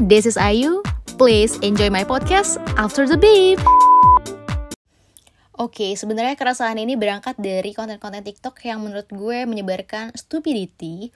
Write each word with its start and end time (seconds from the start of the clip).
this 0.00 0.24
is 0.24 0.40
Ayu. 0.40 0.80
Please 1.20 1.60
enjoy 1.60 1.92
my 1.92 2.06
podcast 2.06 2.56
after 2.80 3.04
the 3.04 3.20
beep. 3.20 3.60
Oke, 5.60 5.92
sebenarnya 5.94 6.32
keresahan 6.34 6.80
ini 6.80 6.96
berangkat 6.96 7.36
dari 7.36 7.76
konten-konten 7.76 8.24
TikTok 8.24 8.56
yang 8.64 8.80
menurut 8.80 9.06
gue 9.12 9.44
menyebarkan 9.44 10.16
stupidity 10.16 11.12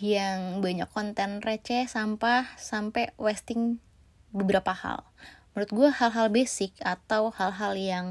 yang 0.00 0.64
banyak 0.64 0.88
konten 0.88 1.44
receh, 1.44 1.84
sampah, 1.84 2.48
sampai 2.56 3.12
wasting 3.20 3.76
beberapa 4.32 4.72
hal. 4.72 5.04
Menurut 5.52 5.70
gue 5.70 5.88
hal-hal 5.92 6.32
basic 6.32 6.72
atau 6.80 7.28
hal-hal 7.28 7.76
yang 7.76 8.06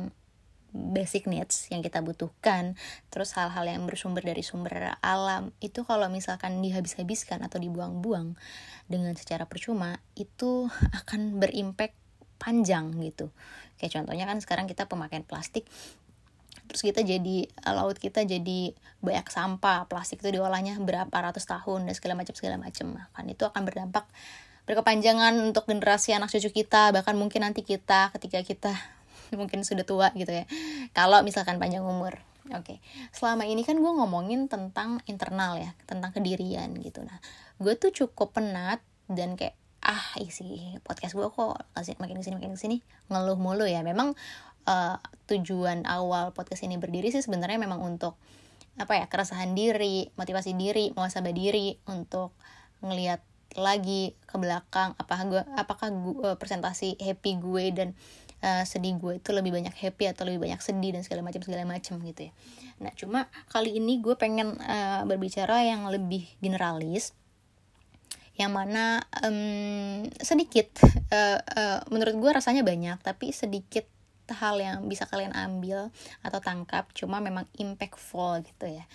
basic 0.72 1.26
needs 1.26 1.68
yang 1.74 1.82
kita 1.82 2.00
butuhkan 2.06 2.78
terus 3.10 3.34
hal-hal 3.34 3.66
yang 3.66 3.86
bersumber 3.90 4.22
dari 4.22 4.46
sumber 4.46 4.96
alam 5.02 5.50
itu 5.60 5.82
kalau 5.82 6.08
misalkan 6.08 6.62
dihabis-habiskan 6.62 7.42
atau 7.42 7.58
dibuang-buang 7.58 8.38
dengan 8.86 9.14
secara 9.18 9.50
percuma 9.50 9.98
itu 10.14 10.70
akan 11.04 11.42
berimpact 11.42 11.98
panjang 12.40 12.96
gitu. 13.04 13.30
Kayak 13.76 14.00
contohnya 14.00 14.26
kan 14.26 14.40
sekarang 14.40 14.66
kita 14.66 14.88
pemakaian 14.88 15.28
plastik 15.28 15.68
terus 16.70 16.86
kita 16.86 17.02
jadi 17.02 17.50
laut 17.74 17.98
kita 17.98 18.22
jadi 18.30 18.78
banyak 19.02 19.28
sampah 19.34 19.90
plastik 19.90 20.22
itu 20.22 20.38
diolahnya 20.38 20.78
berapa 20.78 21.10
ratus 21.10 21.50
tahun 21.50 21.90
dan 21.90 21.94
segala 21.98 22.14
macam 22.16 22.34
segala 22.38 22.56
macam. 22.62 22.96
Kan 23.12 23.26
itu 23.28 23.44
akan 23.44 23.62
berdampak 23.68 24.06
berkepanjangan 24.70 25.34
untuk 25.50 25.66
generasi 25.66 26.14
anak 26.14 26.30
cucu 26.30 26.54
kita 26.54 26.94
bahkan 26.94 27.18
mungkin 27.18 27.42
nanti 27.42 27.66
kita 27.66 28.14
ketika 28.14 28.46
kita 28.46 28.72
mungkin 29.40 29.62
sudah 29.66 29.86
tua 29.86 30.10
gitu 30.16 30.32
ya. 30.32 30.46
Kalau 30.94 31.22
misalkan 31.22 31.58
panjang 31.62 31.86
umur. 31.86 32.22
Oke. 32.50 32.66
Okay. 32.66 32.78
selama 33.14 33.46
ini 33.46 33.62
kan 33.62 33.78
gue 33.78 33.92
ngomongin 33.94 34.50
tentang 34.50 35.06
internal 35.06 35.62
ya 35.62 35.78
tentang 35.86 36.10
kedirian 36.10 36.74
gitu. 36.82 37.06
Nah 37.06 37.22
gue 37.62 37.78
tuh 37.78 37.94
cukup 37.94 38.34
penat 38.34 38.82
dan 39.06 39.38
kayak 39.38 39.54
ah 39.86 40.18
isi 40.18 40.76
podcast 40.82 41.14
gue 41.14 41.30
kok 41.30 41.62
makin 42.02 42.18
ke 42.18 42.24
sini 42.26 42.36
makin 42.42 42.58
ke 42.58 42.60
sini. 42.60 42.78
Ngeluh 43.14 43.38
mulu 43.38 43.70
ya. 43.70 43.86
Memang 43.86 44.18
uh, 44.66 44.98
tujuan 45.30 45.86
awal 45.86 46.34
podcast 46.34 46.66
ini 46.66 46.82
berdiri 46.82 47.14
sih 47.14 47.22
sebenarnya 47.22 47.62
memang 47.62 47.86
untuk 47.86 48.18
apa 48.80 48.96
ya 48.96 49.06
keresahan 49.12 49.54
diri 49.54 50.08
motivasi 50.16 50.56
diri 50.56 50.96
muasabah 50.96 51.36
diri 51.36 51.76
untuk 51.92 52.32
ngelihat 52.80 53.20
lagi 53.60 54.16
ke 54.24 54.36
belakang 54.38 54.94
apakah 54.96 55.26
gue 55.28 55.44
apakah 55.58 55.90
gue, 55.90 56.32
presentasi 56.38 56.96
happy 57.02 57.42
gue 57.42 57.66
dan 57.76 57.90
uh, 58.44 58.64
sedih 58.64 58.96
gue 59.00 59.20
itu 59.20 59.30
lebih 59.32 59.52
banyak 59.56 59.76
happy 59.76 60.10
atau 60.10 60.28
lebih 60.28 60.50
banyak 60.50 60.60
sedih 60.60 60.96
dan 60.96 61.02
segala 61.06 61.26
macam 61.26 61.42
segala 61.44 61.64
macam 61.68 62.00
gitu 62.04 62.22
ya. 62.28 62.32
Nah 62.84 62.92
cuma 62.96 63.28
kali 63.52 63.78
ini 63.80 64.00
gue 64.00 64.16
pengen 64.16 64.56
uh, 64.60 65.04
berbicara 65.08 65.64
yang 65.64 65.88
lebih 65.88 66.28
generalis 66.40 67.16
yang 68.40 68.56
mana 68.56 69.04
um, 69.20 70.08
sedikit 70.24 70.72
uh, 71.12 71.44
uh, 71.44 71.80
menurut 71.92 72.16
gue 72.16 72.32
rasanya 72.32 72.64
banyak 72.64 72.96
tapi 73.04 73.36
sedikit 73.36 73.84
hal 74.32 74.62
yang 74.62 74.86
bisa 74.88 75.10
kalian 75.10 75.36
ambil 75.36 75.92
atau 76.24 76.40
tangkap 76.40 76.88
cuma 76.96 77.20
memang 77.20 77.50
impactful 77.58 78.46
gitu 78.46 78.70
ya. 78.70 78.86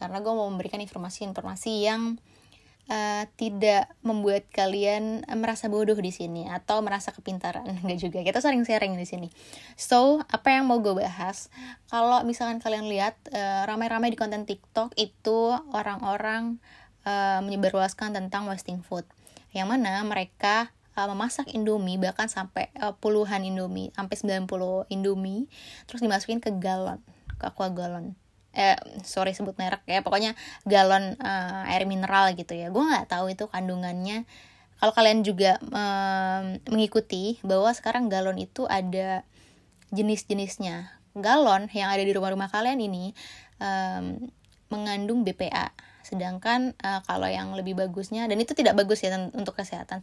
Karena 0.00 0.24
gue 0.24 0.32
mau 0.32 0.48
memberikan 0.48 0.80
informasi-informasi 0.80 1.72
yang 1.84 2.16
uh, 2.90 3.24
tidak 3.38 3.88
membuat 4.02 4.50
kalian 4.50 5.22
merasa 5.38 5.70
bodoh 5.70 5.96
di 5.96 6.10
sini 6.10 6.50
atau 6.50 6.82
merasa 6.82 7.14
kepintaran. 7.14 7.64
Enggak 7.86 8.02
juga 8.02 8.18
kita 8.26 8.42
sering 8.42 8.66
sharing 8.66 8.98
di 8.98 9.06
sini. 9.06 9.28
So 9.78 10.20
apa 10.26 10.50
yang 10.50 10.66
mau 10.66 10.82
gue 10.82 10.92
bahas? 10.92 11.48
Kalau 11.86 12.26
misalkan 12.26 12.58
kalian 12.58 12.90
lihat 12.90 13.16
uh, 13.30 13.64
ramai-ramai 13.70 14.10
di 14.10 14.18
konten 14.18 14.44
TikTok 14.44 14.98
itu 14.98 15.54
orang-orang 15.70 16.58
uh, 17.06 17.38
menyebarluaskan 17.46 18.18
tentang 18.18 18.50
wasting 18.50 18.82
food. 18.82 19.06
Yang 19.54 19.78
mana 19.78 20.02
mereka 20.02 20.74
memasak 21.00 21.48
Indomie 21.56 21.96
bahkan 21.96 22.28
sampai 22.28 22.68
uh, 22.76 22.92
puluhan 22.92 23.40
Indomie 23.46 23.88
sampai 23.96 24.44
90 24.44 24.92
Indomie 24.92 25.48
terus 25.88 26.04
dimasukin 26.04 26.44
ke 26.44 26.52
galon 26.60 27.00
ke 27.40 27.48
aqua 27.48 27.72
galon 27.72 28.20
eh 28.50 28.74
sorry 29.06 29.30
sebut 29.30 29.54
merek 29.54 29.86
ya 29.86 30.02
pokoknya 30.02 30.34
galon 30.66 31.14
uh, 31.22 31.70
air 31.70 31.86
mineral 31.86 32.34
gitu 32.34 32.54
ya. 32.54 32.68
Gue 32.74 32.82
nggak 32.82 33.10
tahu 33.10 33.30
itu 33.30 33.46
kandungannya. 33.46 34.26
Kalau 34.80 34.96
kalian 34.96 35.20
juga 35.20 35.60
um, 35.60 36.56
mengikuti 36.72 37.36
bahwa 37.44 37.68
sekarang 37.76 38.08
galon 38.08 38.40
itu 38.40 38.64
ada 38.64 39.22
jenis-jenisnya. 39.92 40.88
Galon 41.14 41.68
yang 41.76 41.92
ada 41.92 42.00
di 42.00 42.12
rumah-rumah 42.16 42.48
kalian 42.48 42.80
ini 42.80 43.12
um, 43.60 44.30
mengandung 44.70 45.22
BPA 45.26 45.70
sedangkan 46.00 46.74
uh, 46.80 47.04
kalau 47.06 47.28
yang 47.28 47.52
lebih 47.54 47.76
bagusnya 47.76 48.24
dan 48.26 48.40
itu 48.40 48.56
tidak 48.56 48.74
bagus 48.74 49.04
ya 49.04 49.14
untuk 49.36 49.54
kesehatan. 49.54 50.00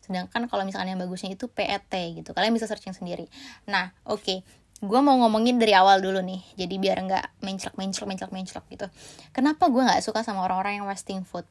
Sedangkan 0.00 0.46
kalau 0.48 0.64
misalnya 0.64 0.94
yang 0.96 1.02
bagusnya 1.02 1.34
itu 1.34 1.50
PET 1.50 1.92
gitu. 1.92 2.30
Kalian 2.32 2.54
bisa 2.54 2.70
searching 2.70 2.96
sendiri. 2.96 3.28
Nah 3.68 3.92
oke. 4.06 4.22
okay 4.22 4.61
gue 4.82 5.00
mau 5.00 5.14
ngomongin 5.22 5.62
dari 5.62 5.78
awal 5.78 6.02
dulu 6.02 6.18
nih 6.18 6.42
jadi 6.58 6.74
biar 6.74 6.98
nggak 7.06 7.26
menclok 7.38 7.78
menclok 7.78 8.08
menclok 8.10 8.32
menclok 8.34 8.64
gitu. 8.66 8.86
Kenapa 9.30 9.70
gue 9.70 9.78
nggak 9.78 10.02
suka 10.02 10.26
sama 10.26 10.42
orang-orang 10.42 10.82
yang 10.82 10.86
wasting 10.90 11.22
food? 11.22 11.46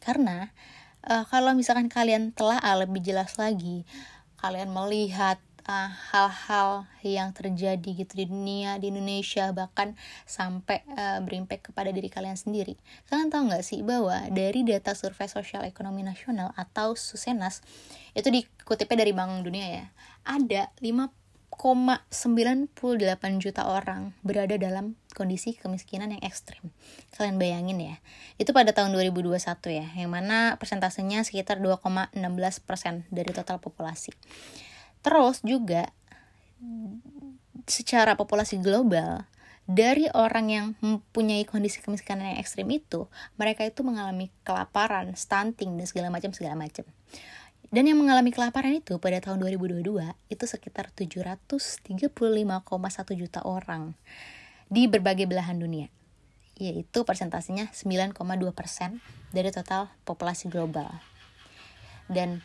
Karena 0.00 0.48
uh, 1.04 1.28
kalau 1.28 1.52
misalkan 1.52 1.92
kalian 1.92 2.32
telah 2.32 2.56
lebih 2.80 3.04
jelas 3.04 3.36
lagi 3.36 3.84
kalian 4.40 4.72
melihat 4.72 5.36
eh, 5.68 5.90
hal-hal 6.16 6.88
uh, 6.88 7.04
yang 7.04 7.36
terjadi 7.36 7.92
gitu 7.92 8.16
di 8.16 8.24
dunia 8.24 8.80
di 8.80 8.88
Indonesia 8.88 9.52
bahkan 9.52 9.92
sampai 10.24 10.80
uh, 10.96 11.20
berimpact 11.20 11.68
kepada 11.68 11.92
diri 11.92 12.08
kalian 12.08 12.40
sendiri. 12.40 12.80
Kalian 13.12 13.28
tahu 13.28 13.52
nggak 13.52 13.60
sih 13.60 13.84
bahwa 13.84 14.16
dari 14.32 14.64
data 14.64 14.96
survei 14.96 15.28
sosial 15.28 15.68
ekonomi 15.68 16.00
nasional 16.00 16.56
atau 16.56 16.96
Susenas 16.96 17.60
itu 18.16 18.32
dikutipnya 18.32 19.04
dari 19.04 19.12
Bank 19.12 19.44
Dunia 19.44 19.68
ya 19.68 19.86
ada 20.24 20.72
5 20.80 21.19
1,98 21.60 22.72
juta 23.36 23.68
orang 23.68 24.16
berada 24.24 24.56
dalam 24.56 24.96
kondisi 25.12 25.52
kemiskinan 25.60 26.16
yang 26.16 26.24
ekstrim. 26.24 26.72
Kalian 27.12 27.36
bayangin 27.36 27.76
ya, 27.76 27.96
itu 28.40 28.56
pada 28.56 28.72
tahun 28.72 28.96
2021 28.96 29.36
ya, 29.68 29.86
yang 29.92 30.08
mana 30.08 30.56
persentasenya 30.56 31.20
sekitar 31.20 31.60
2,16% 31.60 32.16
dari 33.12 33.30
total 33.36 33.60
populasi. 33.60 34.16
Terus 35.04 35.44
juga 35.44 35.92
secara 37.68 38.16
populasi 38.16 38.56
global, 38.56 39.28
dari 39.68 40.08
orang 40.16 40.46
yang 40.48 40.66
mempunyai 40.80 41.44
kondisi 41.44 41.84
kemiskinan 41.84 42.34
yang 42.34 42.40
ekstrim 42.40 42.66
itu, 42.72 43.06
mereka 43.36 43.68
itu 43.68 43.84
mengalami 43.84 44.32
kelaparan, 44.42 45.12
stunting, 45.12 45.76
dan 45.76 45.86
segala 45.86 46.08
macam 46.08 46.32
segala 46.32 46.56
macam. 46.56 46.88
Dan 47.70 47.86
yang 47.86 48.02
mengalami 48.02 48.34
kelaparan 48.34 48.74
itu 48.74 48.98
pada 48.98 49.22
tahun 49.22 49.46
2022 49.46 50.02
itu 50.26 50.44
sekitar 50.44 50.90
735,1 50.90 52.10
juta 53.14 53.40
orang 53.46 53.94
di 54.66 54.90
berbagai 54.90 55.30
belahan 55.30 55.54
dunia. 55.62 55.86
Yaitu 56.58 57.06
persentasenya 57.06 57.70
9,2% 57.70 58.18
dari 59.30 59.50
total 59.54 59.86
populasi 60.02 60.50
global. 60.50 60.90
Dan 62.10 62.42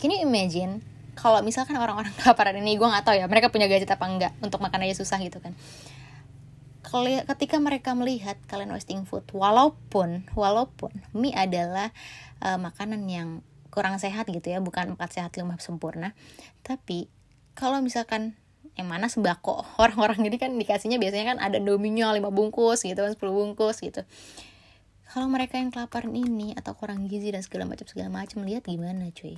kini 0.00 0.24
imagine 0.24 0.80
kalau 1.16 1.44
misalkan 1.44 1.76
orang-orang 1.76 2.16
kelaparan 2.20 2.56
ini 2.56 2.80
gue 2.80 2.88
gak 2.88 3.04
tahu 3.08 3.16
ya 3.16 3.28
mereka 3.28 3.48
punya 3.48 3.68
gadget 3.68 3.92
apa 3.92 4.04
enggak 4.04 4.32
untuk 4.44 4.60
makan 4.60 4.84
aja 4.84 5.00
susah 5.00 5.16
gitu 5.24 5.40
kan 5.40 5.56
ketika 7.26 7.58
mereka 7.58 7.92
melihat 7.98 8.38
kalian 8.46 8.72
wasting 8.72 9.04
food 9.04 9.26
walaupun 9.34 10.24
walaupun 10.32 10.94
mie 11.12 11.34
adalah 11.34 11.90
uh, 12.40 12.56
makanan 12.56 13.04
yang 13.10 13.28
kurang 13.76 14.00
sehat 14.00 14.24
gitu 14.32 14.48
ya 14.48 14.64
bukan 14.64 14.96
empat 14.96 15.20
sehat 15.20 15.36
lima 15.36 15.60
sempurna. 15.60 16.16
Tapi 16.64 17.12
kalau 17.52 17.84
misalkan 17.84 18.32
yang 18.80 18.88
mana 18.88 19.12
sembako 19.12 19.68
orang-orang 19.84 20.32
ini 20.32 20.40
kan 20.40 20.56
dikasihnya 20.56 20.96
biasanya 20.96 21.36
kan 21.36 21.38
ada 21.44 21.60
dominya 21.60 22.16
lima 22.16 22.32
bungkus 22.32 22.88
gitu 22.88 22.96
kan 22.96 23.12
10 23.12 23.20
bungkus 23.20 23.84
gitu. 23.84 24.00
Kalau 25.12 25.28
mereka 25.28 25.60
yang 25.60 25.68
kelaparan 25.68 26.16
ini 26.16 26.56
atau 26.56 26.72
kurang 26.72 27.04
gizi 27.06 27.30
dan 27.30 27.44
segala 27.44 27.68
macam 27.68 27.84
segala 27.84 28.08
macam 28.08 28.42
lihat 28.42 28.64
gimana 28.64 29.12
cuy? 29.12 29.36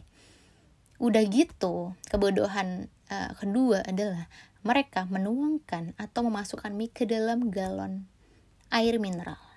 Udah 1.03 1.23
gitu 1.27 1.99
kebodohan 2.07 2.91
uh, 3.11 3.35
kedua 3.35 3.83
adalah 3.83 4.31
mereka 4.63 5.07
menuangkan 5.07 5.99
atau 5.99 6.27
memasukkan 6.27 6.75
mie 6.75 6.91
ke 6.91 7.07
dalam 7.07 7.51
galon 7.51 8.07
air 8.75 8.99
mineral 8.99 9.48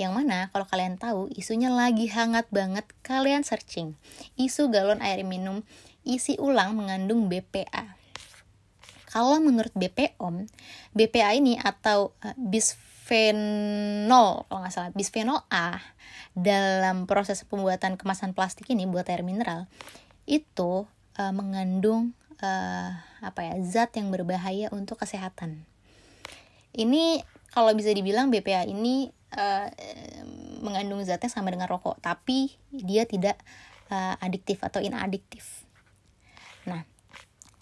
yang 0.00 0.16
mana 0.16 0.48
kalau 0.50 0.64
kalian 0.64 0.96
tahu 0.96 1.28
isunya 1.36 1.68
lagi 1.68 2.08
hangat 2.08 2.48
banget, 2.48 2.88
kalian 3.04 3.44
searching. 3.44 4.00
Isu 4.40 4.72
galon 4.72 5.04
air 5.04 5.20
minum 5.22 5.60
isi 6.08 6.40
ulang 6.40 6.72
mengandung 6.72 7.28
BPA. 7.28 8.00
Kalau 9.10 9.42
menurut 9.42 9.74
BPOM, 9.76 10.48
BPA 10.96 11.36
ini 11.36 11.60
atau 11.60 12.16
uh, 12.24 12.34
bisphenol, 12.38 14.48
kalau 14.48 14.60
nggak 14.64 14.72
salah, 14.72 14.90
bisphenol 14.96 15.44
A 15.50 15.82
dalam 16.32 17.10
proses 17.10 17.42
pembuatan 17.42 17.98
kemasan 17.98 18.32
plastik 18.32 18.70
ini 18.70 18.86
buat 18.86 19.04
air 19.10 19.26
mineral 19.26 19.66
itu 20.30 20.86
uh, 21.18 21.32
mengandung 21.34 22.14
uh, 22.38 22.90
apa 23.20 23.50
ya 23.50 23.54
zat 23.66 23.98
yang 23.98 24.14
berbahaya 24.14 24.70
untuk 24.70 25.02
kesehatan. 25.02 25.66
Ini 26.70 27.26
kalau 27.50 27.74
bisa 27.74 27.90
dibilang 27.90 28.30
BPA 28.30 28.62
ini 28.70 29.10
uh, 29.36 29.68
mengandung 30.60 31.02
zatnya 31.04 31.32
sama 31.32 31.50
dengan 31.50 31.70
rokok 31.70 31.98
tapi 32.02 32.54
dia 32.70 33.04
tidak 33.04 33.38
uh, 33.90 34.14
adiktif 34.22 34.62
atau 34.62 34.78
inadiktif. 34.82 35.66
Nah, 36.68 36.84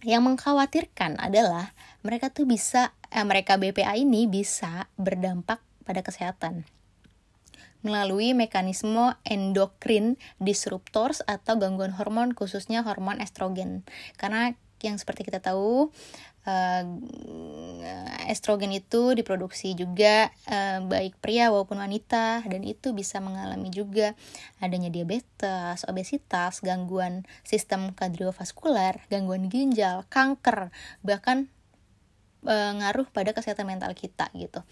yang 0.03 0.23
mengkhawatirkan 0.27 1.19
adalah 1.19 1.75
mereka 2.07 2.31
tuh 2.31 2.47
bisa 2.47 2.95
eh, 3.11 3.25
mereka 3.27 3.59
BPA 3.59 3.99
ini 3.99 4.31
bisa 4.31 4.87
berdampak 4.95 5.59
pada 5.83 6.05
kesehatan 6.05 6.69
melalui 7.79 8.35
mekanisme 8.35 9.15
endokrin 9.23 10.19
disruptors 10.43 11.23
atau 11.31 11.55
gangguan 11.63 11.95
hormon 11.95 12.35
khususnya 12.35 12.83
hormon 12.83 13.23
estrogen. 13.23 13.87
Karena 14.19 14.59
yang 14.83 14.97
seperti 14.97 15.27
kita 15.27 15.43
tahu 15.43 15.91
uh, 16.47 16.83
estrogen 18.31 18.71
itu 18.71 19.13
diproduksi 19.13 19.75
juga 19.75 20.31
uh, 20.49 20.85
baik 20.87 21.19
pria 21.19 21.51
maupun 21.53 21.83
wanita 21.83 22.47
dan 22.47 22.63
itu 22.63 22.95
bisa 22.95 23.19
mengalami 23.19 23.69
juga 23.69 24.15
adanya 24.63 24.89
diabetes, 24.89 25.85
obesitas, 25.89 26.63
gangguan 26.63 27.27
sistem 27.43 27.93
kardiovaskular, 27.93 29.03
gangguan 29.11 29.51
ginjal, 29.51 30.07
kanker, 30.09 30.71
bahkan 31.03 31.51
uh, 32.47 32.73
ngaruh 32.79 33.09
pada 33.11 33.35
kesehatan 33.35 33.67
mental 33.67 33.93
kita 33.93 34.31
gitu 34.37 34.63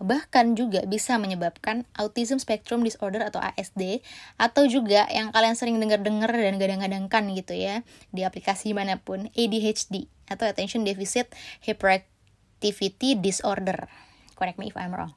bahkan 0.00 0.56
juga 0.56 0.80
bisa 0.88 1.20
menyebabkan 1.20 1.84
autism 1.92 2.40
spectrum 2.40 2.80
disorder 2.80 3.20
atau 3.20 3.36
ASD 3.36 4.00
atau 4.40 4.64
juga 4.64 5.04
yang 5.12 5.28
kalian 5.28 5.52
sering 5.52 5.76
dengar-dengar 5.76 6.32
dan 6.32 6.56
gadang-gadangkan 6.56 7.36
gitu 7.36 7.52
ya 7.52 7.84
di 8.08 8.24
aplikasi 8.24 8.72
mana 8.72 8.96
pun 8.96 9.28
ADHD 9.36 10.08
atau 10.32 10.48
attention 10.48 10.88
deficit 10.88 11.28
hyperactivity 11.60 13.20
disorder. 13.20 13.92
Correct 14.40 14.56
me 14.56 14.72
if 14.72 14.76
I'm 14.80 14.96
wrong. 14.96 15.12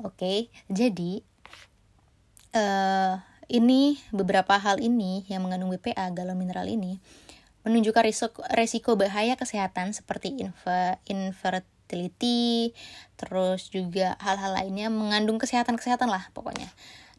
Oke 0.00 0.16
okay, 0.16 0.38
jadi 0.72 1.20
uh, 2.56 3.20
ini 3.52 4.00
beberapa 4.16 4.56
hal 4.56 4.80
ini 4.80 5.28
yang 5.28 5.44
mengandung 5.44 5.68
BPA 5.76 6.08
galon 6.16 6.40
mineral 6.40 6.64
ini 6.72 7.04
menunjukkan 7.68 8.08
risiko, 8.08 8.40
resiko 8.56 8.96
bahaya 8.96 9.36
kesehatan 9.36 9.92
seperti 9.92 10.40
infer, 10.40 10.96
infer 11.04 11.60
fertility, 11.90 12.70
terus 13.18 13.66
juga 13.74 14.14
hal-hal 14.22 14.54
lainnya 14.54 14.86
mengandung 14.94 15.42
kesehatan-kesehatan 15.42 16.06
lah 16.06 16.30
pokoknya. 16.30 16.70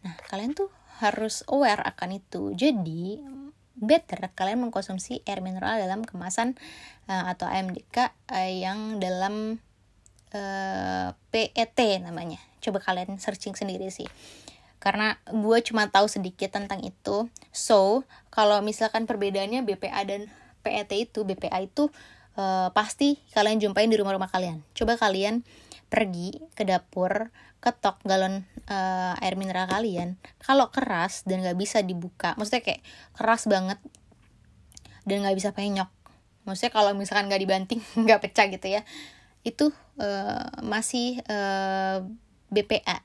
Nah, 0.07 0.15
kalian 0.31 0.55
tuh 0.55 0.71
harus 1.03 1.43
aware 1.51 1.83
akan 1.83 2.23
itu. 2.23 2.55
Jadi, 2.55 3.19
better 3.75 4.31
kalian 4.31 4.63
mengkonsumsi 4.63 5.27
air 5.27 5.43
mineral 5.43 5.75
dalam 5.75 6.07
kemasan 6.07 6.55
uh, 7.11 7.27
atau 7.27 7.51
AMDK 7.51 8.15
uh, 8.31 8.39
eh, 8.39 8.63
yang 8.63 9.03
dalam 9.03 9.59
uh, 10.31 11.11
eh, 11.11 11.51
PET 11.51 11.99
namanya. 11.99 12.39
Coba 12.63 12.79
kalian 12.79 13.19
searching 13.19 13.59
sendiri 13.59 13.91
sih. 13.91 14.07
Karena 14.79 15.19
gue 15.29 15.57
cuma 15.67 15.91
tahu 15.91 16.07
sedikit 16.07 16.55
tentang 16.55 16.79
itu. 16.81 17.27
So, 17.51 18.07
kalau 18.31 18.63
misalkan 18.63 19.05
perbedaannya 19.05 19.67
BPA 19.67 20.07
dan 20.07 20.31
PET 20.63 20.89
itu, 20.95 21.27
BPA 21.27 21.65
itu 21.65 21.89
uh, 22.37 22.69
pasti 22.71 23.19
kalian 23.35 23.59
jumpain 23.59 23.89
di 23.89 23.97
rumah-rumah 23.97 24.29
kalian. 24.31 24.63
Coba 24.77 24.95
kalian 24.95 25.43
pergi 25.91 26.39
ke 26.55 26.63
dapur, 26.63 27.31
ketok 27.59 27.99
galon 28.07 28.47
uh, 28.71 29.13
air 29.19 29.35
mineral 29.35 29.67
kalian. 29.67 30.15
Kalau 30.39 30.71
keras 30.71 31.27
dan 31.27 31.43
nggak 31.43 31.59
bisa 31.59 31.83
dibuka, 31.83 32.33
maksudnya 32.39 32.63
kayak 32.63 32.81
keras 33.15 33.45
banget 33.45 33.79
dan 35.03 35.25
nggak 35.25 35.37
bisa 35.37 35.51
penyok. 35.51 35.91
Maksudnya 36.47 36.71
kalau 36.73 36.91
misalkan 36.95 37.27
nggak 37.27 37.41
dibanting, 37.43 37.81
nggak 38.07 38.23
pecah 38.23 38.47
gitu 38.49 38.67
ya, 38.71 38.81
itu 39.43 39.69
uh, 39.99 40.47
masih 40.63 41.19
uh, 41.27 42.05
BPA. 42.51 42.99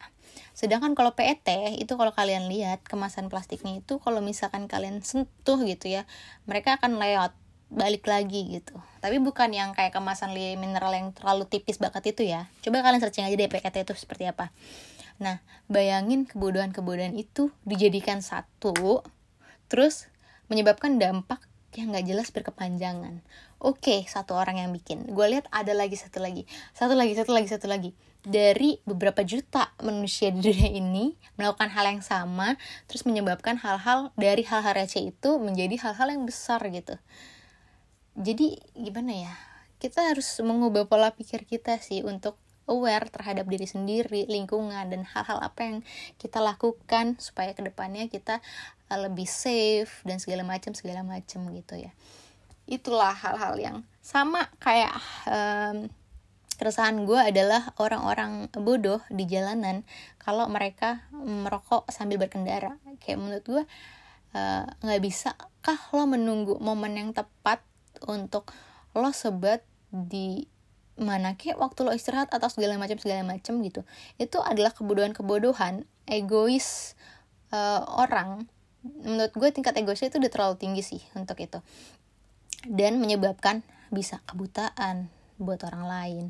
Sedangkan 0.56 0.96
kalau 0.96 1.12
PET 1.12 1.44
itu 1.76 1.93
kalau 2.00 2.17
kalian 2.17 2.49
lihat 2.49 2.81
kemasan 2.81 3.28
plastiknya 3.28 3.76
itu 3.84 4.00
kalau 4.00 4.25
misalkan 4.25 4.69
kalian 4.73 5.05
sentuh 5.05 5.61
gitu 5.61 5.93
ya, 5.93 6.08
mereka 6.49 6.81
akan 6.81 6.96
lewat 6.96 7.37
balik 7.66 8.06
lagi 8.06 8.46
gitu. 8.46 8.78
Tapi 9.02 9.18
bukan 9.18 9.50
yang 9.50 9.74
kayak 9.74 9.90
kemasan 9.90 10.34
li 10.34 10.54
mineral 10.54 10.94
yang 10.94 11.10
terlalu 11.10 11.50
tipis 11.50 11.82
banget 11.82 12.14
itu 12.14 12.22
ya. 12.22 12.46
Coba 12.62 12.82
kalian 12.86 13.02
searching 13.02 13.26
aja 13.26 13.34
deh 13.34 13.50
PKT 13.50 13.82
itu 13.82 13.94
seperti 13.98 14.30
apa. 14.30 14.54
Nah 15.18 15.42
bayangin 15.66 16.28
kebodohan-kebodohan 16.30 17.18
itu 17.18 17.50
dijadikan 17.66 18.22
satu 18.22 19.02
terus 19.66 20.06
menyebabkan 20.46 21.02
dampak 21.02 21.42
yang 21.74 21.90
nggak 21.90 22.06
jelas 22.06 22.28
berkepanjangan. 22.30 23.20
Oke 23.58 24.06
satu 24.06 24.38
orang 24.38 24.62
yang 24.62 24.70
bikin. 24.70 25.02
Gue 25.10 25.26
lihat 25.26 25.50
ada 25.50 25.74
lagi 25.74 25.98
satu 25.98 26.22
lagi. 26.22 26.46
Satu 26.70 26.94
lagi 26.94 27.18
satu 27.18 27.34
lagi 27.34 27.48
satu 27.50 27.66
lagi. 27.66 27.90
Dari 28.26 28.78
beberapa 28.82 29.22
juta 29.22 29.70
manusia 29.82 30.30
di 30.34 30.42
dunia 30.42 30.70
ini 30.70 31.14
melakukan 31.34 31.70
hal 31.70 31.86
yang 31.86 32.02
sama 32.02 32.58
terus 32.86 33.06
menyebabkan 33.06 33.58
hal-hal 33.58 34.10
dari 34.18 34.42
hal-hal 34.42 34.74
receh 34.74 35.14
itu 35.14 35.38
menjadi 35.38 35.78
hal-hal 35.82 36.10
yang 36.14 36.26
besar 36.26 36.62
gitu 36.70 36.98
jadi 38.16 38.56
gimana 38.72 39.12
ya 39.12 39.34
kita 39.76 40.08
harus 40.08 40.26
mengubah 40.40 40.88
pola 40.88 41.12
pikir 41.12 41.44
kita 41.44 41.76
sih 41.78 42.00
untuk 42.00 42.40
aware 42.66 43.06
terhadap 43.08 43.46
diri 43.46 43.64
sendiri, 43.64 44.26
lingkungan, 44.26 44.90
dan 44.90 45.06
hal-hal 45.06 45.38
apa 45.38 45.60
yang 45.62 45.76
kita 46.18 46.42
lakukan 46.42 47.14
supaya 47.22 47.54
ke 47.54 47.62
depannya 47.62 48.10
kita 48.10 48.42
uh, 48.90 48.98
lebih 48.98 49.26
safe 49.26 50.02
dan 50.02 50.18
segala 50.18 50.42
macam 50.42 50.74
segala 50.74 51.06
macam 51.06 51.46
gitu 51.54 51.78
ya. 51.78 51.94
Itulah 52.66 53.14
hal-hal 53.14 53.54
yang 53.62 53.76
sama 54.02 54.50
kayak 54.58 54.90
um, 55.30 55.86
keresahan 56.58 57.06
gue 57.06 57.20
adalah 57.20 57.70
orang-orang 57.78 58.50
bodoh 58.50 58.98
di 59.06 59.22
jalanan 59.30 59.86
kalau 60.18 60.50
mereka 60.50 61.06
merokok 61.14 61.86
sambil 61.94 62.18
berkendara. 62.18 62.82
Kayak 62.98 63.18
menurut 63.22 63.44
gue 63.46 63.62
uh, 64.34 64.64
nggak 64.82 65.00
uh, 65.00 65.04
bisa 65.04 65.38
kah 65.62 65.78
lo 65.94 66.10
menunggu 66.10 66.58
momen 66.58 66.98
yang 66.98 67.10
tepat 67.14 67.62
untuk 68.04 68.52
lo 68.96 69.12
sebat 69.12 69.64
di 69.88 70.48
mana 70.96 71.37
kek 71.37 71.60
waktu 71.60 71.84
lo 71.84 71.93
istirahat 71.93 72.32
atau 72.32 72.48
segala 72.48 72.81
macam 72.81 72.96
segala 72.96 73.22
macam 73.25 73.60
gitu. 73.60 73.84
Itu 74.16 74.40
adalah 74.40 74.72
kebodohan-kebodohan 74.72 75.84
egois 76.08 76.96
uh, 77.52 77.84
orang. 78.00 78.48
Menurut 78.84 79.32
gue 79.37 79.48
tingkat 79.52 79.76
egoisnya 79.76 80.08
itu 80.08 80.19
udah 80.22 80.32
terlalu 80.32 80.54
tinggi 80.56 80.82
sih 80.82 81.02
untuk 81.12 81.37
itu. 81.43 81.60
Dan 82.64 82.98
menyebabkan 82.98 83.60
bisa 83.93 84.25
kebutaan 84.25 85.12
buat 85.37 85.60
orang 85.69 85.84
lain. 85.84 86.25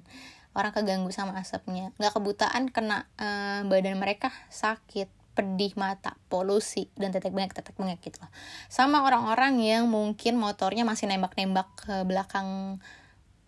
Orang 0.56 0.72
keganggu 0.74 1.12
sama 1.14 1.36
asapnya. 1.38 1.94
Nggak 2.00 2.16
kebutaan 2.16 2.72
kena 2.72 3.06
uh, 3.20 3.62
badan 3.68 4.00
mereka 4.00 4.34
sakit 4.50 5.06
pedih 5.36 5.76
mata, 5.76 6.16
polusi, 6.32 6.88
dan 6.96 7.12
tetek 7.12 7.36
bengek, 7.36 7.52
tetek 7.52 7.76
bengek 7.76 8.00
gitu 8.00 8.24
loh. 8.24 8.32
Sama 8.72 9.04
orang-orang 9.04 9.60
yang 9.60 9.84
mungkin 9.86 10.40
motornya 10.40 10.88
masih 10.88 11.06
nembak-nembak 11.12 11.68
ke 11.76 11.94
belakang 12.08 12.80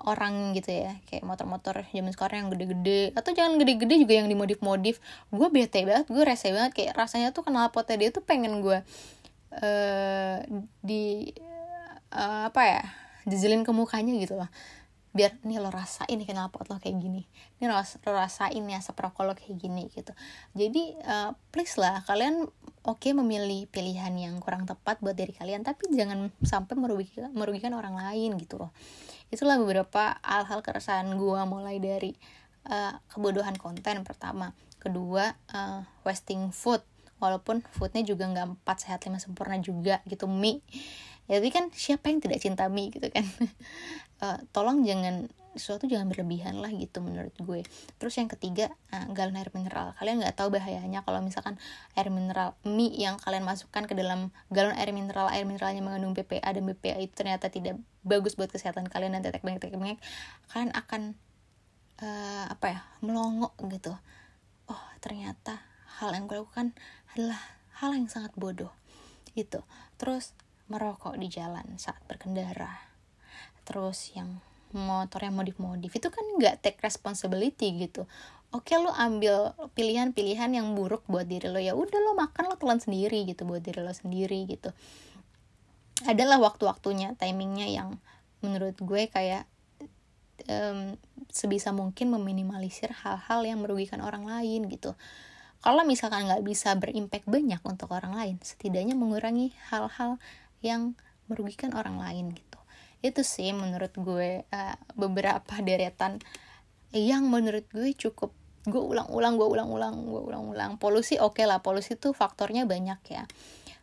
orang 0.04 0.52
gitu 0.52 0.68
ya. 0.68 1.00
Kayak 1.08 1.24
motor-motor 1.24 1.88
zaman 1.88 2.12
sekarang 2.12 2.36
yang 2.46 2.50
gede-gede 2.52 3.16
atau 3.16 3.32
jangan 3.32 3.56
gede-gede 3.56 4.04
juga 4.04 4.14
yang 4.20 4.28
dimodif-modif. 4.28 5.00
Gue 5.32 5.48
bete 5.48 5.82
banget 5.88 6.06
gue 6.12 6.22
rese 6.22 6.52
banget 6.52 6.76
kayak 6.76 6.92
rasanya 6.94 7.32
tuh 7.32 7.48
kenal 7.48 7.72
potnya 7.72 7.96
dia 7.96 8.12
tuh 8.12 8.22
pengen 8.22 8.60
gue 8.60 8.84
uh, 9.58 10.36
di 10.84 11.32
uh, 12.12 12.52
apa 12.52 12.62
ya 12.62 12.82
dizelin 13.28 13.64
ke 13.64 13.72
mukanya 13.72 14.16
gitu 14.16 14.40
loh 14.40 14.48
biar 15.18 15.34
nih 15.42 15.58
lo 15.58 15.74
rasain 15.74 16.14
nih 16.14 16.30
pot 16.46 16.70
lo 16.70 16.78
kayak 16.78 16.94
gini. 17.02 17.26
Ini 17.58 17.66
lo, 17.66 17.74
lo 17.82 18.12
rasain 18.14 18.62
ya 18.62 18.78
rokok 18.78 19.26
lo 19.26 19.34
kayak 19.34 19.58
gini 19.58 19.90
gitu. 19.90 20.14
Jadi 20.54 20.94
uh, 21.02 21.34
please 21.50 21.74
lah 21.74 22.06
kalian 22.06 22.46
oke 22.86 23.02
okay 23.02 23.10
memilih 23.18 23.66
pilihan 23.66 24.14
yang 24.14 24.38
kurang 24.38 24.62
tepat 24.62 25.02
buat 25.02 25.18
diri 25.18 25.34
kalian 25.34 25.66
tapi 25.66 25.90
jangan 25.90 26.30
sampai 26.46 26.78
merugikan 26.78 27.34
merugikan 27.34 27.74
orang 27.74 27.98
lain 27.98 28.38
gitu 28.38 28.62
loh. 28.62 28.70
Itulah 29.34 29.58
beberapa 29.58 30.22
hal-hal 30.22 30.62
keresahan 30.62 31.10
gue 31.18 31.40
mulai 31.50 31.82
dari 31.82 32.14
uh, 32.70 32.94
kebodohan 33.10 33.58
konten 33.58 34.06
pertama. 34.06 34.54
Kedua 34.78 35.34
uh, 35.50 35.82
wasting 36.06 36.54
food. 36.54 36.78
Walaupun 37.18 37.66
foodnya 37.74 38.06
juga 38.06 38.30
nggak 38.30 38.62
empat 38.62 38.86
sehat 38.86 39.02
lima 39.02 39.18
sempurna 39.18 39.58
juga 39.58 39.98
gitu 40.06 40.30
mie 40.30 40.62
ya 41.28 41.38
tapi 41.38 41.52
kan 41.52 41.68
siapa 41.76 42.08
yang 42.08 42.24
tidak 42.24 42.40
cinta 42.40 42.66
mie 42.72 42.88
gitu 42.88 43.08
kan? 43.12 43.24
Uh, 44.18 44.40
tolong 44.56 44.82
jangan 44.82 45.28
sesuatu 45.58 45.90
jangan 45.90 46.06
berlebihan 46.06 46.62
lah 46.62 46.70
gitu 46.70 47.02
menurut 47.04 47.34
gue. 47.36 47.66
Terus 47.98 48.14
yang 48.16 48.30
ketiga 48.30 48.72
uh, 48.94 49.10
galon 49.12 49.36
air 49.36 49.50
mineral. 49.52 49.92
Kalian 49.98 50.22
nggak 50.22 50.38
tahu 50.38 50.54
bahayanya 50.54 51.02
kalau 51.02 51.20
misalkan 51.20 51.58
air 51.98 52.08
mineral 52.08 52.54
mie 52.64 52.94
yang 52.94 53.18
kalian 53.20 53.44
masukkan 53.44 53.84
ke 53.84 53.92
dalam 53.92 54.30
galon 54.48 54.72
air 54.78 54.94
mineral 54.94 55.28
air 55.28 55.44
mineralnya 55.44 55.82
mengandung 55.84 56.14
BPA 56.16 56.48
dan 56.54 56.64
BPA 56.64 56.98
itu 57.02 57.12
ternyata 57.12 57.52
tidak 57.52 57.76
bagus 58.06 58.38
buat 58.38 58.48
kesehatan 58.48 58.88
kalian 58.88 59.18
dan 59.18 59.26
tetek 59.26 59.44
bengek 59.44 59.60
tetek 59.60 59.76
bengek 59.76 60.00
kalian 60.48 60.72
akan 60.72 61.18
uh, 62.00 62.46
apa 62.48 62.66
ya 62.72 62.80
melongo 63.04 63.52
gitu. 63.68 63.92
Oh 64.70 64.84
ternyata 65.02 65.60
hal 65.98 66.14
yang 66.14 66.30
gue 66.30 66.38
lakukan 66.38 66.72
adalah 67.12 67.40
hal 67.82 67.94
yang 67.94 68.06
sangat 68.06 68.30
bodoh 68.38 68.70
itu 69.34 69.62
terus 69.98 70.34
merokok 70.68 71.16
di 71.16 71.28
jalan 71.32 71.76
saat 71.80 72.00
berkendara. 72.04 72.70
Terus 73.64 74.12
yang 74.16 74.40
motor 74.72 75.24
yang 75.24 75.36
modif-modif 75.36 75.96
itu 75.96 76.08
kan 76.12 76.24
nggak 76.36 76.60
take 76.60 76.80
responsibility 76.84 77.88
gitu. 77.88 78.04
Oke 78.48 78.80
lo 78.80 78.88
ambil 78.96 79.52
pilihan-pilihan 79.76 80.56
yang 80.56 80.72
buruk 80.72 81.04
buat 81.04 81.28
diri 81.28 81.52
lo 81.52 81.60
ya 81.60 81.76
udah 81.76 82.00
lo 82.00 82.16
makan 82.16 82.48
lo 82.48 82.56
telan 82.56 82.80
sendiri 82.80 83.28
gitu 83.28 83.44
buat 83.44 83.60
diri 83.60 83.84
lo 83.84 83.92
sendiri 83.92 84.48
gitu. 84.48 84.72
Adalah 86.08 86.40
waktu-waktunya 86.40 87.12
timingnya 87.20 87.68
yang 87.68 88.00
menurut 88.40 88.76
gue 88.80 89.10
kayak 89.12 89.44
um, 90.48 90.96
sebisa 91.28 91.74
mungkin 91.76 92.08
meminimalisir 92.14 92.92
hal-hal 93.04 93.44
yang 93.44 93.60
merugikan 93.60 94.00
orang 94.00 94.24
lain 94.24 94.68
gitu. 94.72 94.96
Kalau 95.58 95.82
misalkan 95.82 96.30
nggak 96.30 96.46
bisa 96.46 96.72
berimpact 96.78 97.26
banyak 97.26 97.58
untuk 97.66 97.90
orang 97.90 98.14
lain 98.14 98.36
setidaknya 98.40 98.94
mengurangi 98.94 99.52
hal-hal 99.68 100.16
yang 100.64 100.98
merugikan 101.28 101.76
orang 101.76 102.00
lain 102.00 102.34
gitu. 102.34 102.58
Itu 103.04 103.22
sih 103.22 103.54
menurut 103.54 103.94
gue 103.94 104.42
uh, 104.48 104.76
beberapa 104.98 105.54
deretan 105.62 106.18
yang 106.90 107.28
menurut 107.28 107.68
gue 107.70 107.92
cukup 107.94 108.32
gue 108.68 108.80
ulang-ulang 108.80 109.38
gue 109.38 109.48
ulang-ulang 109.48 109.94
gue 110.08 110.22
ulang-ulang. 110.32 110.80
Polusi 110.80 111.20
oke 111.20 111.38
okay 111.38 111.44
lah 111.46 111.62
polusi 111.62 111.94
tuh 111.94 112.16
faktornya 112.16 112.66
banyak 112.66 113.00
ya. 113.06 113.24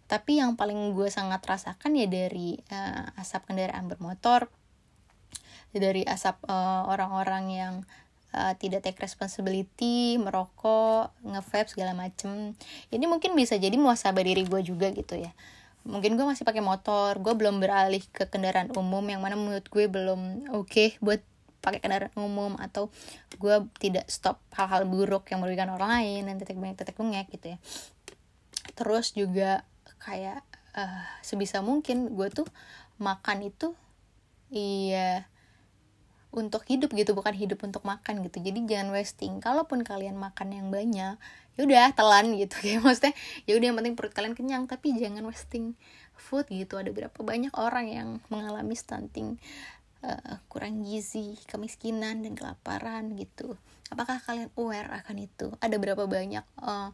Tapi 0.05 0.37
yang 0.37 0.53
paling 0.53 0.93
gue 0.93 1.09
sangat 1.09 1.41
rasakan 1.41 1.97
ya 1.97 2.05
dari 2.05 2.59
uh, 2.69 3.09
asap 3.17 3.53
kendaraan 3.53 3.89
bermotor 3.89 4.51
dari 5.75 6.07
asap 6.07 6.39
eh, 6.47 6.83
orang-orang 6.87 7.45
uh, 7.51 7.55
yang 7.59 7.75
uh, 8.31 8.55
tidak 8.55 8.87
take 8.87 8.95
responsibility 8.95 10.15
merokok 10.15 11.11
ngevape 11.19 11.67
segala 11.67 11.91
macem. 11.91 12.55
Ini 12.95 13.05
mungkin 13.11 13.35
bisa 13.35 13.59
jadi 13.59 13.75
muasabah 13.75 14.23
diri 14.23 14.47
gue 14.47 14.63
juga 14.63 14.87
gitu 14.95 15.19
ya 15.19 15.35
mungkin 15.85 16.17
gue 16.17 16.25
masih 16.25 16.43
pakai 16.43 16.65
motor. 16.65 17.21
Gue 17.21 17.37
belum 17.37 17.61
beralih 17.61 18.01
ke 18.09 18.27
kendaraan 18.27 18.73
umum 18.73 19.05
yang 19.05 19.21
mana 19.21 19.37
menurut 19.37 19.65
gue 19.69 19.85
belum 19.85 20.51
oke 20.51 20.67
okay 20.67 20.89
buat 20.99 21.21
pakai 21.61 21.81
kendaraan 21.81 22.13
umum 22.17 22.53
atau 22.61 22.93
gue 23.41 23.55
tidak 23.81 24.05
stop 24.05 24.41
hal-hal 24.53 24.85
buruk 24.85 25.25
yang 25.33 25.41
merugikan 25.41 25.73
orang 25.73 25.89
lain 26.01 26.29
dan 26.29 26.35
tetek 26.37 26.57
banyak 26.61 26.77
tetek 26.77 26.97
bengek 26.97 27.29
gitu 27.33 27.55
ya. 27.55 27.57
Terus 28.77 29.13
juga 29.17 29.65
kayak 30.01 30.45
uh, 30.77 31.05
sebisa 31.25 31.65
mungkin 31.65 32.13
gue 32.13 32.29
tuh 32.29 32.45
makan 33.01 33.49
itu 33.49 33.73
iya 34.53 35.25
untuk 36.35 36.67
hidup 36.67 36.91
gitu 36.91 37.15
bukan 37.15 37.31
hidup 37.31 37.63
untuk 37.63 37.87
makan 37.87 38.21
gitu. 38.27 38.43
Jadi 38.43 38.67
jangan 38.67 38.91
wasting. 38.91 39.39
Kalaupun 39.39 39.87
kalian 39.87 40.19
makan 40.19 40.51
yang 40.51 40.67
banyak 40.67 41.15
ya 41.55 41.61
udah 41.67 41.91
telan 41.95 42.35
gitu. 42.35 42.55
Kayak 42.63 42.81
maksudnya 42.83 43.13
ya 43.47 43.53
udah 43.57 43.65
yang 43.71 43.77
penting 43.79 43.95
perut 43.95 44.13
kalian 44.13 44.35
kenyang. 44.37 44.63
Tapi 44.67 44.95
jangan 44.95 45.23
wasting 45.27 45.75
food 46.15 46.47
gitu. 46.51 46.79
Ada 46.79 46.91
berapa 46.91 47.19
banyak 47.19 47.53
orang 47.55 47.85
yang 47.91 48.09
mengalami 48.31 48.75
stunting 48.77 49.39
uh, 50.05 50.37
kurang 50.51 50.85
gizi, 50.85 51.39
kemiskinan 51.49 52.23
dan 52.23 52.33
kelaparan 52.37 53.15
gitu. 53.17 53.57
Apakah 53.89 54.21
kalian 54.21 54.49
aware 54.57 54.89
akan 54.91 55.17
itu? 55.21 55.53
Ada 55.61 55.77
berapa 55.77 56.09
banyak 56.09 56.45
uh, 56.61 56.89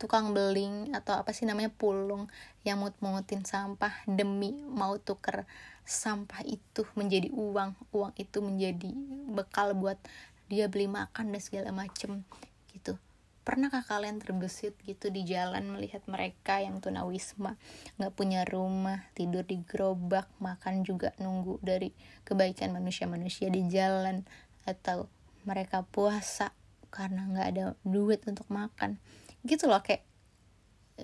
tukang 0.00 0.32
beling 0.32 0.96
atau 0.96 1.20
apa 1.20 1.36
sih 1.36 1.44
namanya 1.44 1.68
pulung 1.68 2.32
yang 2.64 2.80
mut-mutin 2.80 3.44
sampah 3.44 3.92
demi 4.08 4.56
mau 4.64 4.96
tuker 4.96 5.44
sampah 5.84 6.40
itu 6.48 6.88
menjadi 6.96 7.28
uang, 7.28 7.76
uang 7.92 8.12
itu 8.16 8.40
menjadi 8.40 8.88
bekal 9.28 9.76
buat 9.76 10.00
dia 10.48 10.72
beli 10.72 10.88
makan 10.88 11.36
dan 11.36 11.40
segala 11.44 11.70
macem 11.76 12.24
pernahkah 13.50 13.82
kalian 13.82 14.22
terbesit 14.22 14.78
gitu 14.86 15.10
di 15.10 15.26
jalan 15.26 15.74
melihat 15.74 16.06
mereka 16.06 16.62
yang 16.62 16.78
tunawisma? 16.78 17.58
Nggak 17.98 18.14
punya 18.14 18.46
rumah 18.46 19.10
tidur 19.18 19.42
di 19.42 19.58
gerobak 19.66 20.30
makan 20.38 20.86
juga 20.86 21.10
nunggu 21.18 21.58
dari 21.58 21.90
kebaikan 22.22 22.70
manusia-manusia 22.70 23.50
di 23.50 23.66
jalan 23.66 24.22
atau 24.62 25.10
mereka 25.42 25.82
puasa 25.82 26.54
karena 26.94 27.26
nggak 27.26 27.48
ada 27.50 27.64
duit 27.82 28.22
untuk 28.30 28.46
makan. 28.54 29.02
Gitu 29.42 29.66
loh 29.66 29.82
kayak 29.82 30.06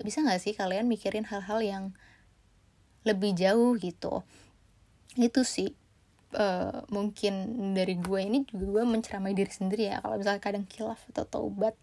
bisa 0.07 0.23
nggak 0.23 0.39
sih 0.39 0.55
kalian 0.55 0.87
mikirin 0.87 1.27
hal-hal 1.27 1.59
yang 1.59 1.83
lebih 3.03 3.35
jauh 3.35 3.75
gitu? 3.75 4.23
Itu 5.19 5.43
sih 5.43 5.75
uh, 6.39 6.79
mungkin 6.95 7.33
dari 7.75 7.99
gue 7.99 8.19
ini 8.23 8.47
juga 8.47 8.79
gue 8.79 8.83
menceramai 8.87 9.35
diri 9.35 9.51
sendiri 9.51 9.91
ya 9.91 9.99
kalau 9.99 10.15
misalnya 10.15 10.39
kadang 10.39 10.63
kilaf 10.63 11.03
atau 11.11 11.27
taubat 11.27 11.75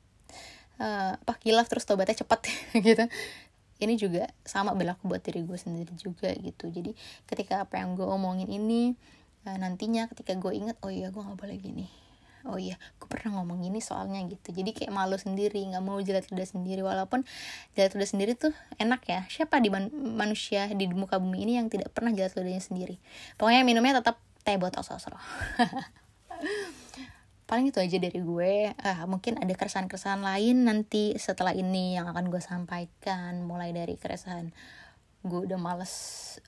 uh, 0.81 1.14
apa 1.19 1.35
kilaf 1.40 1.66
terus 1.71 1.85
tobatnya 1.87 2.19
cepat 2.25 2.47
gitu. 2.87 3.04
Ini 3.83 3.95
juga 3.99 4.31
sama 4.47 4.71
berlaku 4.73 5.11
buat 5.11 5.21
diri 5.21 5.43
gue 5.43 5.59
sendiri 5.59 5.93
juga 5.99 6.31
gitu. 6.35 6.71
Jadi 6.71 6.95
ketika 7.26 7.66
apa 7.66 7.83
yang 7.83 7.99
gue 7.99 8.07
omongin 8.07 8.49
ini 8.49 8.95
uh, 9.45 9.57
nantinya 9.59 10.07
ketika 10.11 10.38
gue 10.38 10.52
inget 10.54 10.78
oh 10.83 10.90
iya 10.90 11.11
gue 11.11 11.23
nggak 11.23 11.38
boleh 11.38 11.59
gini. 11.59 11.87
Oh 12.45 12.61
iya 12.61 12.76
gue 13.00 13.09
pernah 13.09 13.40
ngomong 13.40 13.64
gini 13.64 13.81
soalnya 13.81 14.21
gitu. 14.28 14.52
Jadi 14.52 14.76
kayak 14.76 14.93
malu 14.93 15.16
sendiri 15.16 15.64
nggak 15.64 15.85
mau 15.85 15.99
jelat 16.00 16.28
ludah 16.28 16.47
sendiri. 16.47 16.85
Walaupun 16.85 17.25
jelat 17.75 17.93
ludah 17.97 18.09
sendiri 18.09 18.33
tuh 18.37 18.52
enak 18.76 19.00
ya. 19.09 19.21
Siapa 19.26 19.59
di 19.59 19.73
man 19.73 19.90
manusia 19.93 20.69
di 20.71 20.85
muka 20.93 21.16
bumi 21.16 21.45
ini 21.49 21.52
yang 21.57 21.73
tidak 21.73 21.90
pernah 21.90 22.12
jelat 22.12 22.37
ludahnya 22.37 22.61
sendiri? 22.61 23.00
Pokoknya 23.40 23.64
minumnya 23.64 24.00
tetap 24.04 24.21
teh 24.45 24.61
botol 24.61 24.85
sosro 24.85 25.16
paling 27.45 27.71
itu 27.71 27.79
aja 27.81 27.97
dari 28.01 28.21
gue. 28.21 28.73
Uh, 28.73 29.05
mungkin 29.09 29.37
ada 29.37 29.53
keresahan-keresahan 29.53 30.21
lain 30.21 30.65
nanti 30.65 31.13
setelah 31.21 31.53
ini 31.53 31.97
yang 31.97 32.09
akan 32.09 32.33
gue 32.33 32.41
sampaikan. 32.41 33.45
Mulai 33.45 33.77
dari 33.77 33.95
keresahan 34.01 34.53
gue 35.25 35.41
udah 35.49 35.57
males 35.57 35.95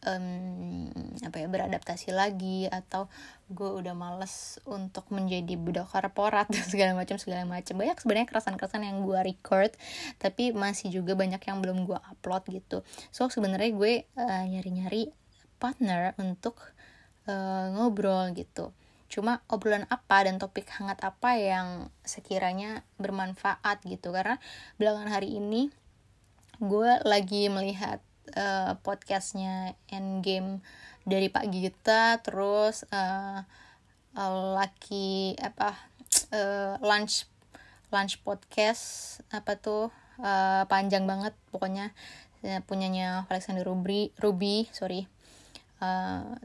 um, 0.05 0.93
apa 1.25 1.41
ya 1.41 1.49
beradaptasi 1.49 2.13
lagi 2.13 2.69
atau 2.69 3.09
gue 3.49 3.73
udah 3.73 3.97
males 3.97 4.61
untuk 4.69 5.09
menjadi 5.09 5.57
budak 5.57 5.89
korporat 5.89 6.45
dan 6.53 6.61
segala 6.69 6.93
macam 6.93 7.17
segala 7.17 7.49
macam 7.49 7.73
banyak 7.73 7.97
sebenarnya 7.97 8.29
keresahan-keresahan 8.29 8.85
yang 8.85 9.01
gue 9.01 9.17
record 9.25 9.73
tapi 10.21 10.53
masih 10.53 10.93
juga 10.93 11.17
banyak 11.17 11.41
yang 11.41 11.65
belum 11.65 11.89
gue 11.89 11.97
upload 11.97 12.45
gitu. 12.53 12.85
So 13.09 13.33
sebenarnya 13.33 13.73
gue 13.73 13.93
uh, 14.13 14.45
nyari-nyari 14.45 15.09
partner 15.57 16.13
untuk 16.21 16.61
uh, 17.33 17.73
ngobrol 17.73 18.29
gitu 18.37 18.77
cuma 19.07 19.43
obrolan 19.47 19.87
apa 19.89 20.27
dan 20.27 20.39
topik 20.43 20.67
hangat 20.71 20.99
apa 21.03 21.39
yang 21.39 21.93
sekiranya 22.03 22.83
bermanfaat 22.99 23.83
gitu. 23.87 24.11
Karena 24.11 24.39
belakangan 24.77 25.13
hari 25.21 25.39
ini 25.39 25.71
gue 26.57 26.93
lagi 27.05 27.53
melihat 27.53 28.01
uh, 28.35 28.81
podcastnya 28.81 29.77
Endgame 29.93 30.65
dari 31.07 31.31
Pak 31.31 31.47
Gita 31.53 32.19
terus 32.25 32.83
uh, 32.91 33.45
uh, 34.17 34.33
laki 34.59 35.39
apa 35.39 35.77
uh, 36.35 36.75
lunch 36.83 37.31
lunch 37.95 38.19
podcast 38.27 39.21
apa 39.31 39.55
tuh 39.61 39.95
uh, 40.19 40.67
panjang 40.67 41.07
banget 41.07 41.37
pokoknya 41.55 41.95
punyanya 42.67 43.27
Alexander 43.27 43.67
Ruby 43.67 44.15
Ruby 44.23 44.71
sorry 44.71 45.07
uh, 45.83 46.37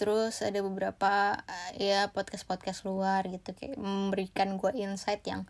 terus 0.00 0.40
ada 0.40 0.64
beberapa 0.64 1.36
uh, 1.36 1.70
ya 1.76 2.08
podcast 2.08 2.48
podcast 2.48 2.88
luar 2.88 3.28
gitu 3.28 3.52
kayak 3.52 3.76
memberikan 3.76 4.56
gue 4.56 4.72
insight 4.80 5.20
yang 5.28 5.44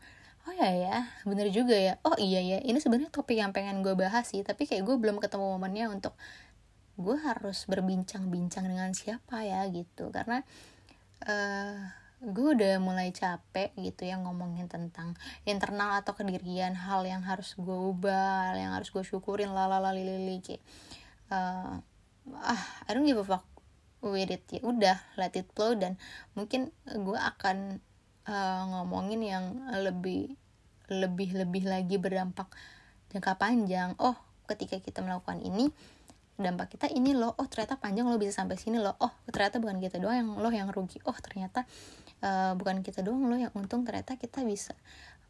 oh 0.51 0.53
ya 0.59 0.75
ya 0.75 0.97
bener 1.23 1.55
juga 1.55 1.79
ya. 1.79 1.95
Oh 2.03 2.19
iya 2.19 2.43
ya 2.43 2.59
ini 2.67 2.83
sebenarnya 2.83 3.15
topik 3.15 3.39
yang 3.39 3.55
pengen 3.55 3.87
gue 3.87 3.95
bahas 3.95 4.27
sih 4.27 4.43
tapi 4.43 4.67
kayak 4.67 4.83
gue 4.83 4.97
belum 4.99 5.23
ketemu 5.23 5.55
momennya 5.55 5.87
untuk 5.87 6.19
gue 6.99 7.15
harus 7.15 7.65
berbincang-bincang 7.71 8.67
dengan 8.67 8.91
siapa 8.91 9.47
ya 9.47 9.63
gitu. 9.71 10.11
Karena 10.11 10.43
uh, 11.31 11.79
gue 12.21 12.49
udah 12.53 12.83
mulai 12.83 13.15
capek 13.15 13.73
gitu 13.79 14.11
ya 14.11 14.21
ngomongin 14.21 14.67
tentang 14.67 15.17
internal 15.49 16.03
atau 16.03 16.13
kedirian 16.13 16.77
hal 16.77 17.07
yang 17.07 17.25
harus 17.25 17.57
gue 17.57 17.79
ubah 17.97 18.53
yang 18.61 18.77
harus 18.77 18.93
gue 18.93 19.01
syukurin 19.01 19.57
lalala 19.57 19.97
lili 19.97 20.43
kayak 20.45 20.61
uh, 21.33 21.81
ah 22.45 22.63
I 22.85 22.93
don't 22.93 23.09
give 23.09 23.17
a 23.17 23.25
fuck 23.25 23.50
with 24.05 24.33
it. 24.33 24.45
Ya 24.51 24.61
udah 24.65 24.97
let 25.17 25.37
it 25.37 25.49
flow 25.53 25.77
dan 25.77 25.97
mungkin 26.35 26.73
gue 26.85 27.19
akan 27.19 27.81
uh, 28.27 28.63
ngomongin 28.77 29.21
yang 29.25 29.45
lebih 29.81 30.35
lebih 30.91 31.39
lebih 31.39 31.65
lagi 31.71 31.97
berdampak 31.97 32.51
jangka 33.15 33.39
panjang. 33.39 33.95
Oh 34.03 34.19
ketika 34.51 34.83
kita 34.83 35.01
melakukan 35.07 35.39
ini 35.39 35.71
dampak 36.41 36.73
kita 36.73 36.89
ini 36.89 37.13
loh 37.13 37.37
oh 37.37 37.47
ternyata 37.47 37.77
panjang 37.77 38.09
lo 38.09 38.17
bisa 38.17 38.43
sampai 38.43 38.57
sini 38.57 38.81
loh. 38.81 38.97
Oh 38.99 39.13
ternyata 39.29 39.61
bukan 39.63 39.79
kita 39.79 40.01
doang 40.03 40.17
yang 40.19 40.31
lo 40.41 40.49
yang 40.51 40.69
rugi. 40.73 40.99
Oh 41.07 41.15
ternyata 41.15 41.69
uh, 42.25 42.57
bukan 42.57 42.83
kita 42.83 43.05
doang 43.05 43.29
lo 43.29 43.37
yang 43.37 43.53
untung. 43.55 43.87
Ternyata 43.87 44.17
kita 44.17 44.43
bisa 44.43 44.75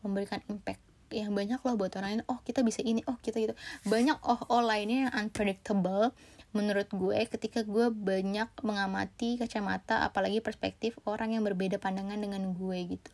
memberikan 0.00 0.40
impact 0.48 0.80
yang 1.10 1.34
banyak 1.34 1.58
loh 1.66 1.74
buat 1.74 1.92
orang 1.98 2.22
lain. 2.22 2.24
Oh 2.30 2.38
kita 2.46 2.62
bisa 2.62 2.80
ini. 2.86 3.02
Oh 3.10 3.18
kita 3.18 3.42
gitu. 3.42 3.52
Banyak 3.84 4.22
oh 4.22 4.40
oh 4.48 4.62
lainnya 4.62 5.10
yang 5.10 5.12
unpredictable 5.26 6.14
menurut 6.50 6.90
gue 6.90 7.18
ketika 7.30 7.62
gue 7.62 7.94
banyak 7.94 8.50
mengamati 8.66 9.38
kacamata 9.38 10.02
apalagi 10.02 10.42
perspektif 10.42 10.98
orang 11.06 11.38
yang 11.38 11.46
berbeda 11.46 11.78
pandangan 11.78 12.18
dengan 12.18 12.50
gue 12.50 12.98
gitu. 12.98 13.10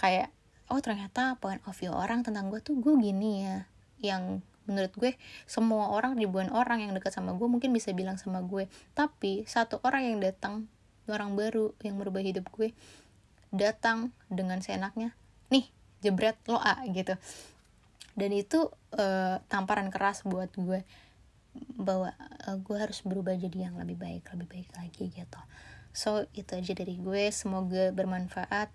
Kayak 0.00 0.32
oh 0.72 0.80
ternyata 0.80 1.36
point 1.44 1.60
of 1.68 1.76
view 1.76 1.92
orang 1.92 2.24
tentang 2.24 2.48
gue 2.48 2.60
tuh 2.64 2.80
gue 2.80 2.94
gini 2.96 3.44
ya. 3.44 3.68
Yang 4.00 4.40
menurut 4.64 4.92
gue 4.96 5.12
semua 5.44 5.92
orang 5.92 6.16
ribuan 6.16 6.48
orang 6.48 6.80
yang 6.88 6.96
dekat 6.96 7.12
sama 7.12 7.36
gue 7.36 7.44
mungkin 7.44 7.68
bisa 7.76 7.92
bilang 7.92 8.16
sama 8.16 8.40
gue. 8.40 8.64
Tapi 8.96 9.44
satu 9.44 9.84
orang 9.84 10.08
yang 10.08 10.18
datang 10.24 10.64
orang 11.04 11.36
baru 11.36 11.76
yang 11.84 12.00
merubah 12.00 12.24
hidup 12.24 12.48
gue 12.56 12.72
datang 13.52 14.08
dengan 14.32 14.64
seenaknya 14.64 15.12
nih 15.52 15.68
jebret 16.00 16.40
lo 16.48 16.56
A 16.56 16.80
gitu. 16.88 17.12
Dan 18.14 18.30
itu 18.32 18.70
uh, 18.96 19.36
tamparan 19.52 19.92
keras 19.92 20.24
buat 20.24 20.48
gue 20.56 20.80
bahwa 21.74 22.14
uh, 22.46 22.56
gue 22.58 22.76
harus 22.78 23.02
berubah 23.02 23.34
jadi 23.36 23.70
yang 23.70 23.76
lebih 23.78 23.98
baik 23.98 24.28
lebih 24.32 24.48
baik 24.48 24.70
lagi 24.76 25.04
gitu. 25.12 25.40
So 25.94 26.26
itu 26.34 26.58
aja 26.58 26.72
dari 26.74 26.98
gue. 26.98 27.30
Semoga 27.30 27.94
bermanfaat. 27.94 28.68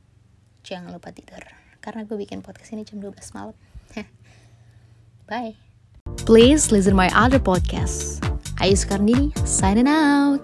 Jangan 0.64 0.96
lupa 0.96 1.12
tidur. 1.12 1.44
Karena 1.80 2.08
gue 2.08 2.16
bikin 2.16 2.44
podcast 2.44 2.72
ini 2.76 2.88
jam 2.88 3.00
12 3.04 3.36
malam. 3.36 3.56
Bye. 5.30 5.60
Please 6.26 6.72
listen 6.72 6.96
my 6.96 7.12
other 7.14 7.40
podcast 7.40 8.24
Ayu 8.60 8.76
Sukarnini 8.76 9.32
signing 9.48 9.88
out 9.88 10.44